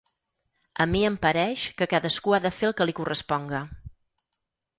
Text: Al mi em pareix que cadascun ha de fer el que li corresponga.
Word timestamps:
Al 0.85 0.87
mi 0.95 1.01
em 1.09 1.17
pareix 1.25 1.65
que 1.81 1.87
cadascun 1.91 2.37
ha 2.39 2.41
de 2.47 2.53
fer 2.57 2.67
el 2.71 2.75
que 2.81 2.89
li 2.89 2.97
corresponga. 3.01 3.61